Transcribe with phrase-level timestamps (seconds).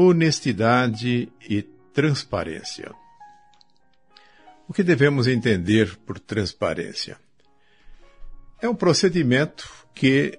[0.00, 2.94] honestidade e transparência.
[4.68, 7.18] O que devemos entender por transparência?
[8.62, 10.38] É um procedimento que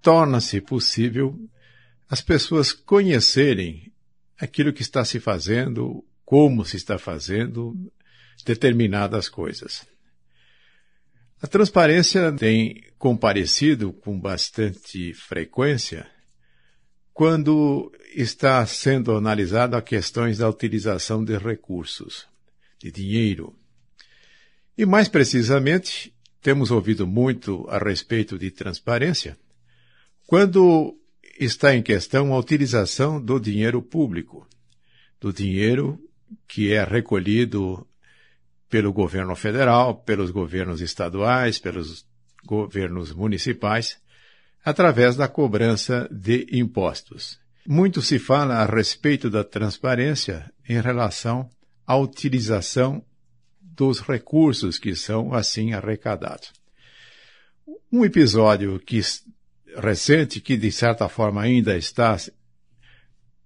[0.00, 1.38] torna-se possível
[2.08, 3.92] as pessoas conhecerem
[4.40, 7.74] aquilo que está se fazendo, como se está fazendo
[8.46, 9.86] determinadas coisas.
[11.42, 16.15] A transparência tem comparecido com bastante frequência
[17.16, 22.26] quando está sendo analisado a questões da utilização de recursos,
[22.78, 23.54] de dinheiro.
[24.76, 29.34] E mais precisamente, temos ouvido muito a respeito de transparência
[30.26, 30.94] quando
[31.40, 34.46] está em questão a utilização do dinheiro público,
[35.18, 35.98] do dinheiro
[36.46, 37.86] que é recolhido
[38.68, 42.06] pelo governo federal, pelos governos estaduais, pelos
[42.44, 43.98] governos municipais,
[44.66, 47.38] através da cobrança de impostos.
[47.64, 51.48] Muito se fala a respeito da transparência em relação
[51.86, 53.00] à utilização
[53.60, 56.52] dos recursos que são assim arrecadados.
[57.92, 59.00] Um episódio que,
[59.76, 62.16] recente que de certa forma ainda está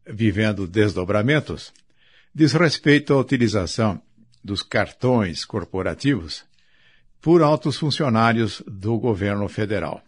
[0.06, 1.70] vivendo desdobramentos
[2.34, 4.00] diz respeito à utilização
[4.42, 6.44] dos cartões corporativos
[7.20, 10.02] por altos funcionários do governo federal.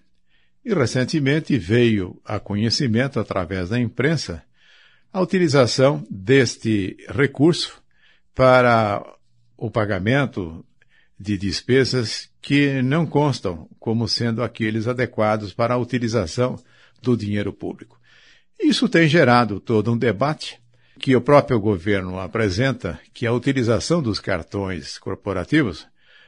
[0.64, 4.44] E recentemente veio a conhecimento, através da imprensa,
[5.12, 7.82] a utilização deste recurso
[8.34, 9.04] para
[9.56, 10.64] o pagamento
[11.18, 16.56] de despesas que não constam como sendo aqueles adequados para a utilização
[17.00, 18.00] do dinheiro público.
[18.58, 20.60] Isso tem gerado todo um debate
[20.98, 25.86] que o próprio governo apresenta que a utilização dos cartões corporativos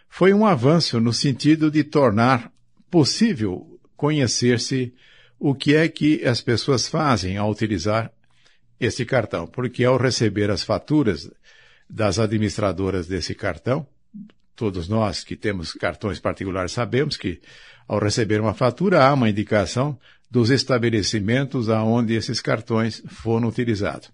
[0.08, 2.52] foi um avanço no sentido de tornar
[2.90, 4.92] possível conhecer-se
[5.38, 8.10] o que é que as pessoas fazem ao utilizar
[8.80, 11.30] esse cartão, porque ao receber as faturas
[11.88, 13.86] das administradoras desse cartão,
[14.56, 17.40] todos nós que temos cartões particulares sabemos que
[17.86, 19.98] ao receber uma fatura há uma indicação
[20.30, 24.10] dos estabelecimentos aonde esses cartões foram utilizados.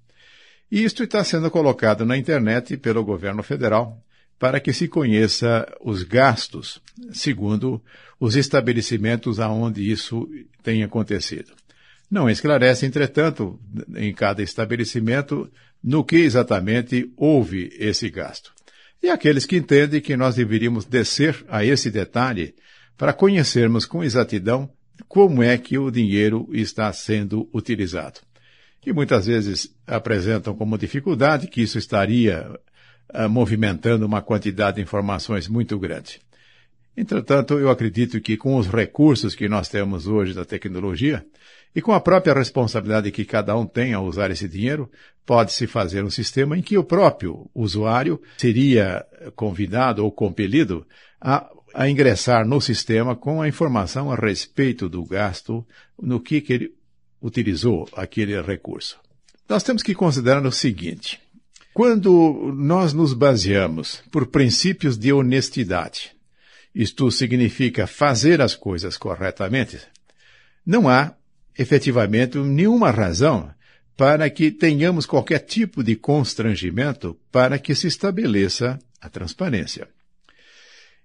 [0.71, 4.03] E isto está sendo colocado na internet pelo governo federal
[4.41, 6.81] para que se conheça os gastos,
[7.13, 7.81] segundo
[8.19, 10.27] os estabelecimentos aonde isso
[10.63, 11.53] tem acontecido.
[12.11, 13.61] Não esclarece, entretanto,
[13.95, 15.49] em cada estabelecimento,
[15.85, 18.51] no que exatamente houve esse gasto.
[19.03, 22.55] E aqueles que entendem que nós deveríamos descer a esse detalhe
[22.97, 24.71] para conhecermos com exatidão
[25.07, 28.21] como é que o dinheiro está sendo utilizado
[28.81, 32.49] que muitas vezes apresentam como dificuldade que isso estaria
[33.15, 36.21] uh, movimentando uma quantidade de informações muito grande.
[36.97, 41.25] Entretanto, eu acredito que com os recursos que nós temos hoje da tecnologia
[41.75, 44.91] e com a própria responsabilidade que cada um tem ao usar esse dinheiro,
[45.25, 49.07] pode-se fazer um sistema em que o próprio usuário seria
[49.37, 50.85] convidado ou compelido
[51.21, 55.65] a, a ingressar no sistema com a informação a respeito do gasto,
[56.01, 56.75] no que, que ele
[57.23, 58.99] utilizou aquele recurso.
[59.49, 61.21] Nós temos que considerar o seguinte:
[61.73, 66.13] quando nós nos baseamos por princípios de honestidade,
[66.75, 69.79] isto significa fazer as coisas corretamente,
[70.65, 71.15] não há
[71.59, 73.53] efetivamente nenhuma razão
[73.97, 79.89] para que tenhamos qualquer tipo de constrangimento para que se estabeleça a transparência.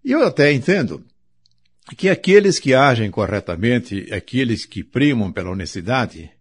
[0.04, 1.04] E eu até entendo
[1.98, 6.32] que aqueles que agem corretamente, aqueles que primam pela honestidade,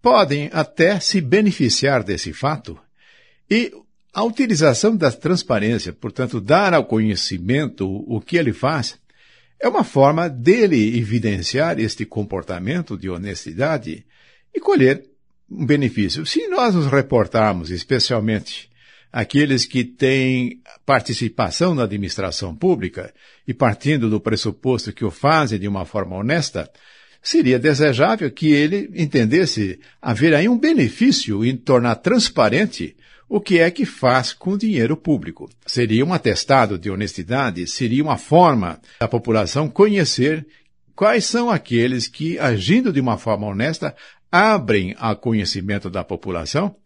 [0.00, 2.78] podem até se beneficiar desse fato
[3.52, 3.70] e
[4.14, 8.98] a utilização da transparência, portanto, dar ao conhecimento o que ele faz,
[9.60, 14.06] é uma forma dele evidenciar este comportamento de honestidade
[14.54, 15.04] e colher
[15.50, 16.24] um benefício.
[16.24, 18.70] Se nós nos reportarmos, especialmente
[19.12, 23.12] aqueles que têm participação na administração pública
[23.46, 26.70] e partindo do pressuposto que o fazem de uma forma honesta,
[27.22, 32.96] seria desejável que ele entendesse haver aí um benefício em tornar transparente
[33.34, 35.48] o que é que faz com dinheiro público.
[35.66, 40.46] Seria um atestado de honestidade, seria uma forma da população conhecer
[40.94, 43.96] quais são aqueles que, agindo de uma forma honesta,
[44.30, 46.76] abrem a conhecimento da população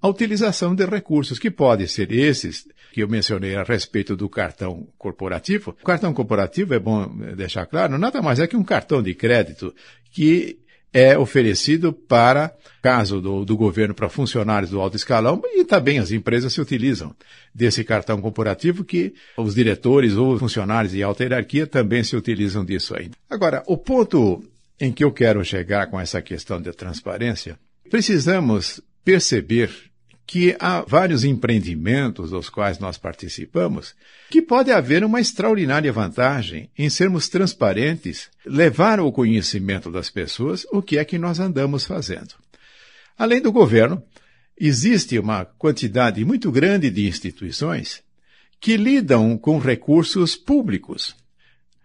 [0.00, 4.88] a utilização de recursos, que podem ser esses que eu mencionei a respeito do cartão
[4.98, 5.70] corporativo.
[5.80, 7.06] O cartão corporativo, é bom
[7.36, 9.72] deixar claro, nada mais é que um cartão de crédito
[10.10, 10.58] que
[10.92, 16.10] é oferecido para, caso do, do governo, para funcionários do alto escalão, e também as
[16.10, 17.14] empresas se utilizam
[17.54, 22.94] desse cartão corporativo que os diretores ou funcionários de alta hierarquia também se utilizam disso
[22.94, 23.16] ainda.
[23.30, 24.44] Agora, o ponto
[24.78, 29.70] em que eu quero chegar com essa questão de transparência, precisamos perceber
[30.26, 33.94] que há vários empreendimentos dos quais nós participamos
[34.30, 40.80] que pode haver uma extraordinária vantagem em sermos transparentes, levar ao conhecimento das pessoas o
[40.80, 42.34] que é que nós andamos fazendo.
[43.18, 44.02] Além do governo,
[44.58, 48.02] existe uma quantidade muito grande de instituições
[48.60, 51.16] que lidam com recursos públicos.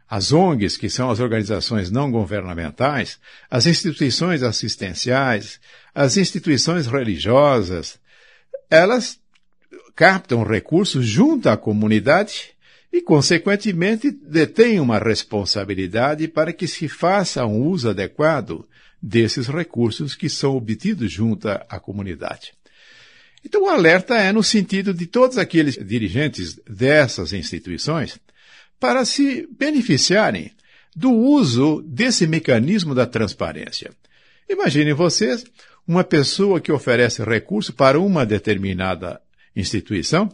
[0.10, 3.19] As ONGs, que são as organizações não governamentais,
[3.50, 5.60] as instituições assistenciais,
[5.94, 8.00] as instituições religiosas,
[8.69, 9.19] elas
[9.95, 12.51] captam recursos junto à comunidade
[12.91, 18.67] e, consequentemente, detêm uma responsabilidade para que se faça um uso adequado
[19.01, 22.53] desses recursos que são obtidos junto à comunidade.
[23.43, 28.19] Então, o alerta é no sentido de todos aqueles dirigentes dessas instituições
[28.79, 30.51] para se beneficiarem
[30.95, 33.91] do uso desse mecanismo da transparência.
[34.49, 35.45] Imaginem vocês
[35.88, 39.22] uma pessoa que oferece recurso para uma determinada
[39.56, 40.30] instituição,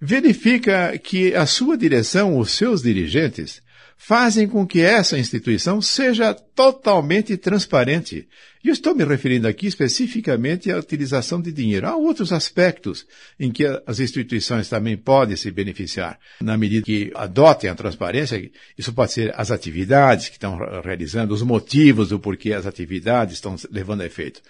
[0.00, 3.60] verifica que a sua direção, os seus dirigentes,
[4.00, 8.28] fazem com que essa instituição seja totalmente transparente.
[8.62, 11.86] E eu estou me referindo aqui especificamente à utilização de dinheiro.
[11.86, 13.04] Há outros aspectos
[13.38, 16.18] em que as instituições também podem se beneficiar.
[16.40, 21.42] Na medida que adotem a transparência, isso pode ser as atividades que estão realizando, os
[21.42, 24.40] motivos do porquê as atividades estão levando a efeito.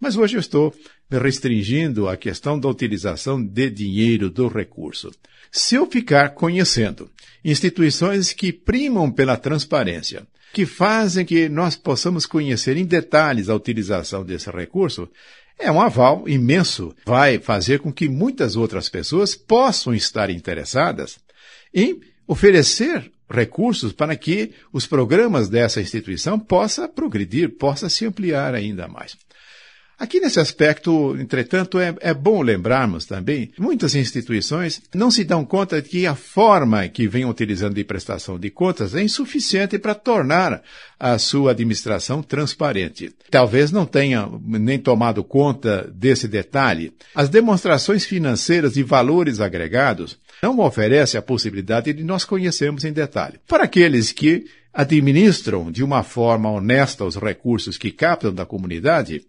[0.00, 0.74] Mas hoje eu estou
[1.10, 5.10] me restringindo à questão da utilização de dinheiro do recurso.
[5.50, 7.10] Se eu ficar conhecendo
[7.44, 14.24] instituições que primam pela transparência, que fazem que nós possamos conhecer em detalhes a utilização
[14.24, 15.08] desse recurso,
[15.58, 16.94] é um aval imenso.
[17.06, 21.18] Vai fazer com que muitas outras pessoas possam estar interessadas
[21.74, 28.86] em oferecer recursos para que os programas dessa instituição possa progredir, possa se ampliar ainda
[28.86, 29.16] mais.
[29.98, 35.80] Aqui nesse aspecto, entretanto, é, é, bom lembrarmos também, muitas instituições não se dão conta
[35.80, 40.62] de que a forma que vem utilizando de prestação de contas é insuficiente para tornar
[41.00, 43.10] a sua administração transparente.
[43.30, 46.92] Talvez não tenha nem tomado conta desse detalhe.
[47.14, 53.40] As demonstrações financeiras de valores agregados não oferecem a possibilidade de nós conhecermos em detalhe.
[53.48, 54.44] Para aqueles que
[54.74, 59.24] administram de uma forma honesta os recursos que captam da comunidade,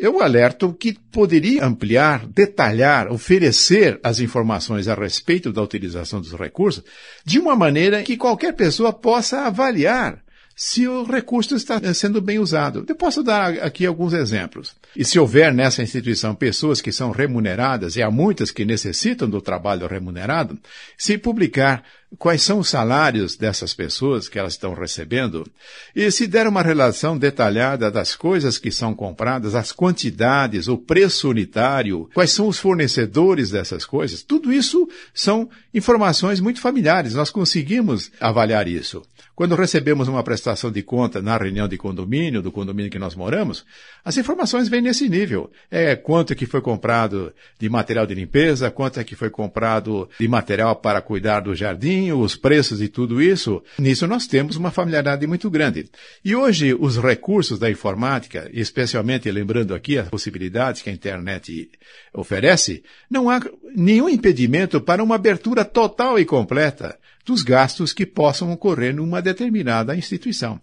[0.00, 6.82] eu alerto que poderia ampliar, detalhar, oferecer as informações a respeito da utilização dos recursos
[7.22, 10.24] de uma maneira que qualquer pessoa possa avaliar
[10.62, 12.84] se o recurso está sendo bem usado.
[12.86, 14.76] Eu posso dar aqui alguns exemplos.
[14.94, 19.40] E se houver nessa instituição pessoas que são remuneradas, e há muitas que necessitam do
[19.40, 20.58] trabalho remunerado,
[20.98, 21.82] se publicar
[22.18, 25.50] quais são os salários dessas pessoas que elas estão recebendo,
[25.96, 31.30] e se der uma relação detalhada das coisas que são compradas, as quantidades, o preço
[31.30, 37.14] unitário, quais são os fornecedores dessas coisas, tudo isso são informações muito familiares.
[37.14, 39.02] Nós conseguimos avaliar isso.
[39.40, 43.64] Quando recebemos uma prestação de conta na reunião de condomínio, do condomínio que nós moramos,
[44.04, 45.50] as informações vêm nesse nível.
[45.70, 50.28] É quanto que foi comprado de material de limpeza, quanto é que foi comprado de
[50.28, 53.62] material para cuidar do jardim, os preços e tudo isso.
[53.78, 55.88] Nisso nós temos uma familiaridade muito grande.
[56.22, 61.70] E hoje os recursos da informática, especialmente lembrando aqui as possibilidades que a internet
[62.12, 63.40] oferece, não há
[63.74, 69.96] nenhum impedimento para uma abertura total e completa dos gastos que possam ocorrer numa determinada
[69.96, 70.60] instituição.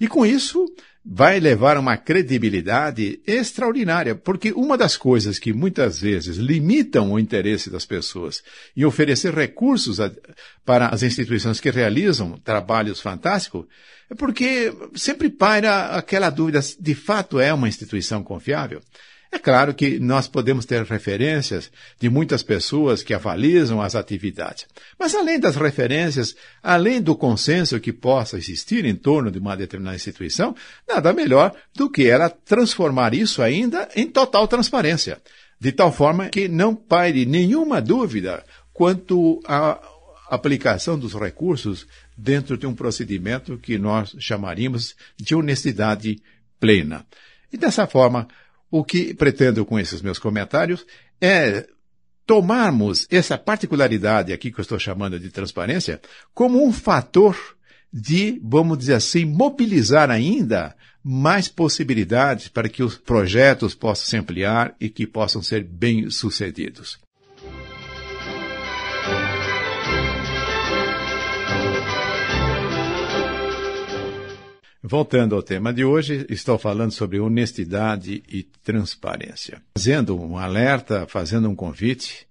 [0.00, 0.66] E com isso,
[1.08, 7.70] vai levar uma credibilidade extraordinária, porque uma das coisas que muitas vezes limitam o interesse
[7.70, 8.42] das pessoas
[8.76, 10.10] em oferecer recursos a,
[10.64, 13.66] para as instituições que realizam trabalhos fantásticos
[14.10, 18.80] é porque sempre paira aquela dúvida: de fato é uma instituição confiável?
[19.30, 24.66] É claro que nós podemos ter referências de muitas pessoas que avalizam as atividades.
[24.98, 29.96] Mas além das referências, além do consenso que possa existir em torno de uma determinada
[29.96, 30.54] instituição,
[30.88, 35.20] nada melhor do que ela transformar isso ainda em total transparência.
[35.58, 39.80] De tal forma que não paire nenhuma dúvida quanto à
[40.28, 46.20] aplicação dos recursos dentro de um procedimento que nós chamaríamos de honestidade
[46.60, 47.06] plena.
[47.52, 48.26] E dessa forma,
[48.70, 50.84] o que pretendo com esses meus comentários
[51.20, 51.66] é
[52.26, 56.00] tomarmos essa particularidade aqui que eu estou chamando de transparência
[56.34, 57.36] como um fator
[57.92, 64.74] de, vamos dizer assim, mobilizar ainda mais possibilidades para que os projetos possam se ampliar
[64.80, 66.98] e que possam ser bem sucedidos.
[74.88, 79.60] Voltando ao tema de hoje, estou falando sobre honestidade e transparência.
[79.76, 82.24] Fazendo um alerta, fazendo um convite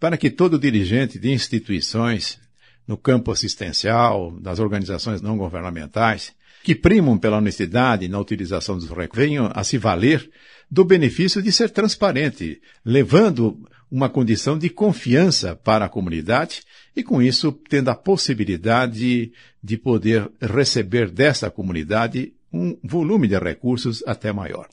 [0.00, 2.40] para que todo dirigente de instituições
[2.84, 6.32] no campo assistencial, das organizações não governamentais,
[6.64, 10.28] que primam pela honestidade na utilização dos recursos, venham a se valer
[10.68, 13.56] do benefício de ser transparente, levando
[13.90, 16.62] uma condição de confiança para a comunidade
[16.94, 19.32] e, com isso, tendo a possibilidade
[19.62, 24.68] de poder receber dessa comunidade um volume de recursos até maior.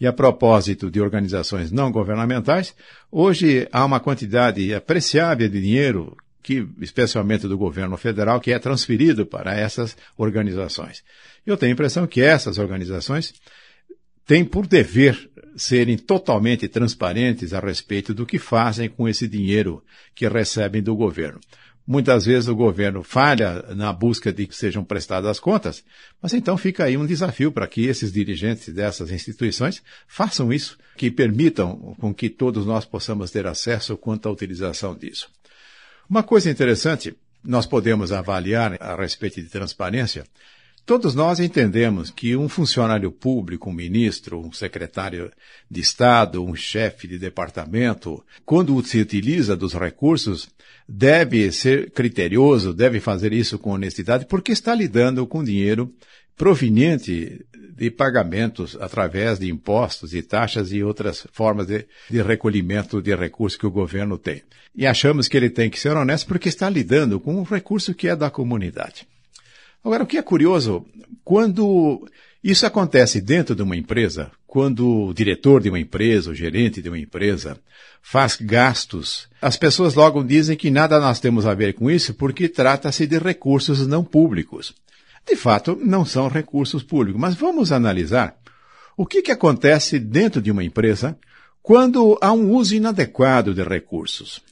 [0.00, 2.74] E a propósito de organizações não governamentais,
[3.10, 9.26] hoje há uma quantidade apreciável de dinheiro que, especialmente do governo federal, que é transferido
[9.26, 11.02] para essas organizações.
[11.44, 13.34] Eu tenho a impressão que essas organizações
[14.24, 19.82] têm por dever serem totalmente transparentes a respeito do que fazem com esse dinheiro
[20.14, 21.40] que recebem do governo.
[21.86, 25.82] Muitas vezes o governo falha na busca de que sejam prestadas contas,
[26.22, 31.10] mas então fica aí um desafio para que esses dirigentes dessas instituições façam isso, que
[31.10, 35.30] permitam com que todos nós possamos ter acesso quanto à utilização disso.
[36.08, 40.24] Uma coisa interessante, nós podemos avaliar a respeito de transparência,
[40.88, 45.30] Todos nós entendemos que um funcionário público, um ministro, um secretário
[45.70, 50.48] de Estado, um chefe de departamento, quando se utiliza dos recursos,
[50.88, 55.92] deve ser criterioso, deve fazer isso com honestidade, porque está lidando com dinheiro
[56.34, 57.44] proveniente
[57.76, 63.58] de pagamentos através de impostos e taxas e outras formas de, de, recolhimento de recursos
[63.58, 64.42] que o governo tem.
[64.74, 68.08] E achamos que ele tem que ser honesto porque está lidando com um recurso que
[68.08, 69.06] é da comunidade.
[69.84, 70.84] Agora, o que é curioso,
[71.24, 72.06] quando
[72.42, 76.88] isso acontece dentro de uma empresa, quando o diretor de uma empresa, o gerente de
[76.88, 77.58] uma empresa,
[78.00, 82.48] faz gastos, as pessoas logo dizem que nada nós temos a ver com isso porque
[82.48, 84.74] trata-se de recursos não públicos.
[85.26, 88.36] De fato, não são recursos públicos, mas vamos analisar
[88.96, 91.18] o que, que acontece dentro de uma empresa
[91.62, 94.42] quando há um uso inadequado de recursos.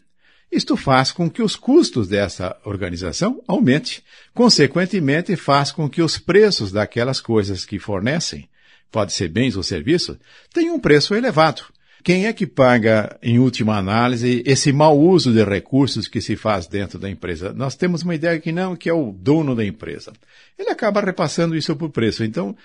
[0.50, 4.02] Isto faz com que os custos dessa organização aumente.
[4.32, 8.48] Consequentemente, faz com que os preços daquelas coisas que fornecem,
[8.90, 10.16] pode ser bens ou serviços,
[10.52, 11.62] tenham um preço elevado.
[12.06, 16.68] Quem é que paga, em última análise, esse mau uso de recursos que se faz
[16.68, 17.52] dentro da empresa?
[17.52, 20.12] Nós temos uma ideia que não, que é o dono da empresa.
[20.56, 22.22] Ele acaba repassando isso por preço.
[22.22, 22.56] Então,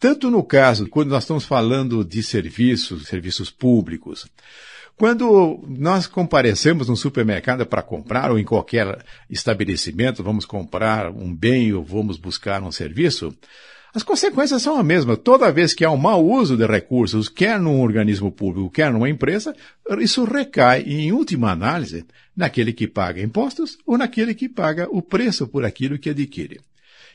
[0.00, 4.26] tanto no caso, quando nós estamos falando de serviços, serviços públicos,
[4.96, 11.72] quando nós comparecemos no supermercado para comprar ou em qualquer estabelecimento, vamos comprar um bem
[11.72, 13.36] ou vamos buscar um serviço,
[13.94, 15.18] as consequências são as mesmas.
[15.18, 19.08] Toda vez que há um mau uso de recursos, quer num organismo público, quer numa
[19.08, 19.54] empresa,
[19.98, 25.46] isso recai, em última análise, naquele que paga impostos ou naquele que paga o preço
[25.46, 26.60] por aquilo que adquire.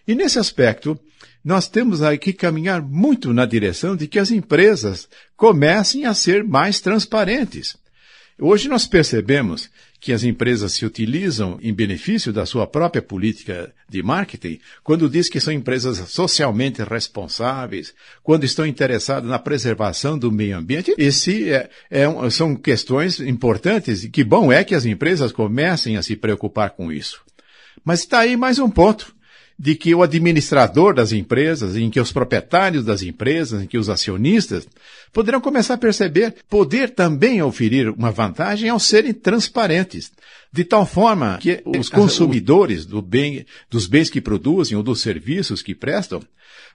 [0.08, 1.00] E nesse aspecto,
[1.44, 6.44] nós temos aí que caminhar muito na direção de que as empresas comecem a ser
[6.44, 7.76] mais transparentes.
[8.40, 14.02] Hoje nós percebemos que as empresas se utilizam em benefício da sua própria política de
[14.02, 17.94] marketing quando diz que são empresas socialmente responsáveis,
[18.24, 20.96] quando estão interessadas na preservação do meio ambiente.
[20.98, 26.02] Esse é, é, são questões importantes e que bom é que as empresas comecem a
[26.02, 27.22] se preocupar com isso.
[27.86, 29.14] Mas está aí mais um ponto
[29.58, 33.90] de que o administrador das empresas, em que os proprietários das empresas, em que os
[33.90, 34.68] acionistas
[35.14, 40.12] poderão começar a perceber poder também oferir uma vantagem ao serem transparentes,
[40.52, 45.62] de tal forma que os consumidores do bem, dos bens que produzem ou dos serviços
[45.62, 46.22] que prestam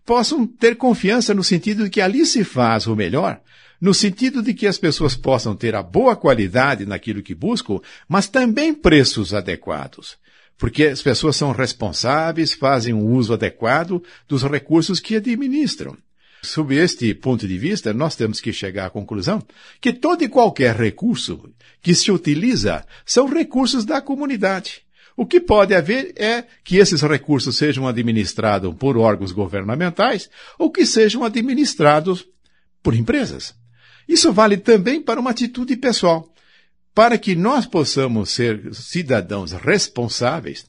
[0.05, 3.41] possam ter confiança no sentido de que ali se faz o melhor,
[3.81, 8.29] no sentido de que as pessoas possam ter a boa qualidade naquilo que buscam, mas
[8.29, 10.17] também preços adequados
[10.59, 15.97] porque as pessoas são responsáveis, fazem um uso adequado dos recursos que administram.
[16.43, 19.43] Sob este ponto de vista, nós temos que chegar à conclusão
[19.81, 24.83] que todo e qualquer recurso que se utiliza são recursos da comunidade.
[25.17, 30.85] O que pode haver é que esses recursos sejam administrados por órgãos governamentais ou que
[30.85, 32.27] sejam administrados
[32.83, 33.55] por empresas.
[34.07, 36.33] Isso vale também para uma atitude pessoal.
[36.97, 40.65] Para que nós possamos ser cidadãos responsáveis,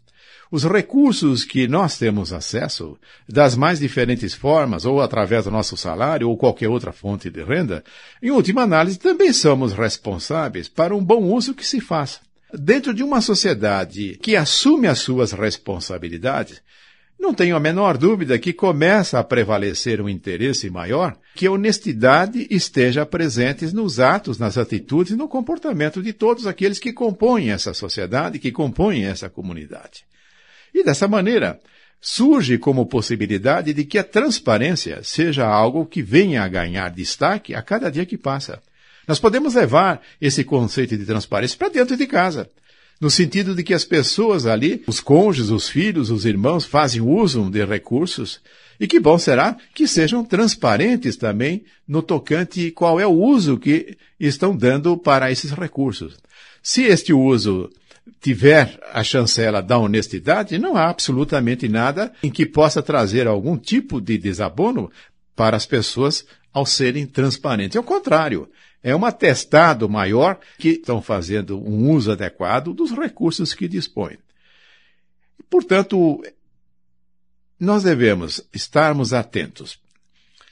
[0.52, 2.98] os recursos que nós temos acesso,
[3.30, 7.82] das mais diferentes formas, ou através do nosso salário, ou qualquer outra fonte de renda,
[8.22, 12.20] em última análise, também somos responsáveis para um bom uso que se faça.
[12.54, 16.62] Dentro de uma sociedade que assume as suas responsabilidades,
[17.20, 22.48] não tenho a menor dúvida que começa a prevalecer um interesse maior que a honestidade
[22.50, 27.74] esteja presente nos atos, nas atitudes e no comportamento de todos aqueles que compõem essa
[27.74, 30.06] sociedade, que compõem essa comunidade.
[30.74, 31.60] E dessa maneira,
[32.00, 37.62] surge como possibilidade de que a transparência seja algo que venha a ganhar destaque a
[37.62, 38.62] cada dia que passa.
[39.08, 42.50] Nós podemos levar esse conceito de transparência para dentro de casa.
[43.00, 47.50] No sentido de que as pessoas ali, os cônjuges, os filhos, os irmãos, fazem uso
[47.50, 48.42] de recursos
[48.80, 53.98] e que bom será que sejam transparentes também no tocante qual é o uso que
[54.20, 56.18] estão dando para esses recursos.
[56.62, 57.70] Se este uso
[58.22, 64.02] tiver a chancela da honestidade, não há absolutamente nada em que possa trazer algum tipo
[64.02, 64.92] de desabono
[65.36, 67.78] para as pessoas ao serem transparentes.
[67.78, 68.50] Ao contrário,
[68.84, 74.18] é um atestado maior que estão fazendo um uso adequado dos recursos que dispõem.
[75.50, 76.24] Portanto,
[77.60, 79.80] nós devemos estarmos atentos.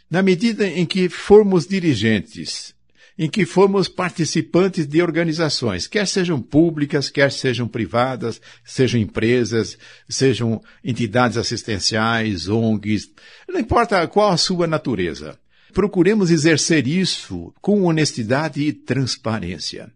[0.10, 2.74] Na medida em que formos dirigentes,
[3.18, 9.78] em que formos participantes de organizações, quer sejam públicas, quer sejam privadas, sejam empresas,
[10.10, 13.12] sejam entidades assistenciais, ONGs,
[13.48, 15.40] não importa qual a sua natureza
[15.76, 19.92] procuremos exercer isso com honestidade e transparência.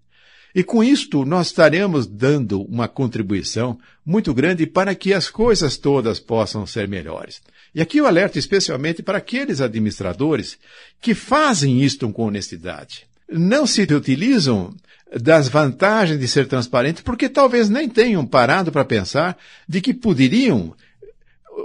[0.54, 6.20] E com isto nós estaremos dando uma contribuição muito grande para que as coisas todas
[6.20, 7.42] possam ser melhores.
[7.74, 10.58] E aqui eu alerto especialmente para aqueles administradores
[11.00, 13.06] que fazem isto com honestidade.
[13.32, 14.76] Não se utilizam
[15.18, 20.76] das vantagens de ser transparente porque talvez nem tenham parado para pensar de que poderiam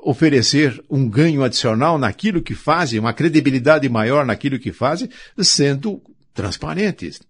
[0.03, 6.01] oferecer um ganho adicional naquilo que fazem, uma credibilidade maior naquilo que fazem, sendo
[6.33, 7.21] transparentes.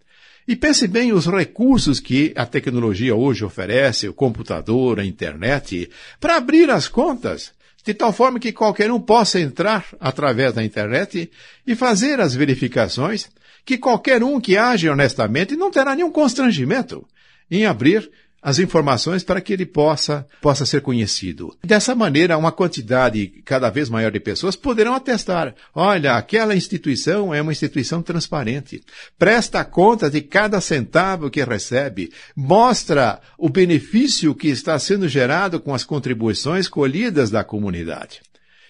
[0.47, 6.37] E pense bem os recursos que a tecnologia hoje oferece, o computador, a internet, para
[6.37, 11.31] abrir as contas, de tal forma que qualquer um possa entrar através da internet
[11.67, 13.29] e fazer as verificações,
[13.65, 17.07] que qualquer um que age honestamente não terá nenhum constrangimento
[17.51, 18.11] em abrir
[18.45, 21.57] as informações para que ele possa, possa ser conhecido.
[21.65, 27.41] Dessa maneira, uma quantidade cada vez maior de pessoas poderão atestar: olha, aquela instituição é
[27.41, 28.83] uma instituição transparente,
[29.19, 35.73] presta conta de cada centavo que recebe, mostra o benefício que está sendo gerado com
[35.73, 38.21] as contribuições colhidas da comunidade.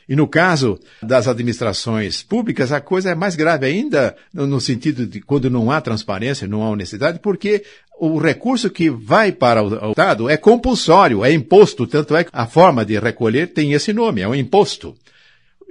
[0.08, 5.20] E no caso das administrações públicas, a coisa é mais grave ainda, no sentido de
[5.20, 7.64] quando não há transparência, não há honestidade, porque
[7.98, 12.46] o recurso que vai para o Estado é compulsório, é imposto, tanto é que a
[12.46, 14.94] forma de recolher tem esse nome, é um imposto.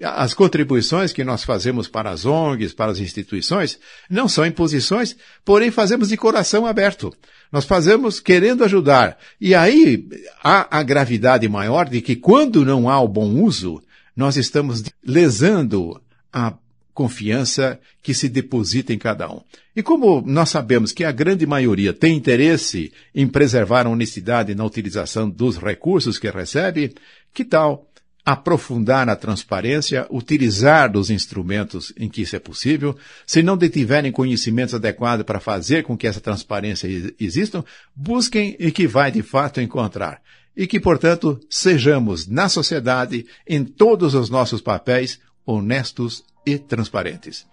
[0.01, 5.15] As contribuições que nós fazemos para as ONGs, para as instituições, não são imposições,
[5.45, 7.13] porém fazemos de coração aberto.
[7.51, 9.17] Nós fazemos querendo ajudar.
[9.39, 10.05] E aí
[10.43, 13.81] há a gravidade maior de que quando não há o bom uso,
[14.15, 16.53] nós estamos lesando a
[16.93, 19.41] confiança que se deposita em cada um.
[19.75, 24.63] E como nós sabemos que a grande maioria tem interesse em preservar a honestidade na
[24.63, 26.93] utilização dos recursos que recebe,
[27.33, 27.87] que tal
[28.25, 32.95] aprofundar na transparência, utilizar dos instrumentos em que isso é possível,
[33.27, 36.87] se não detiverem conhecimentos adequados para fazer com que essa transparência
[37.19, 40.21] exista, busquem e que vai de fato encontrar
[40.55, 47.45] e que, portanto, sejamos na sociedade, em todos os nossos papéis, honestos e transparentes.